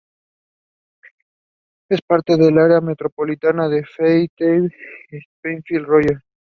Es 1.87 2.01
parte 2.01 2.35
del 2.35 2.57
área 2.57 2.81
metropolitana 2.81 3.69
de 3.69 3.85
Fayetteville-Springdale-Rogers. 3.85 6.23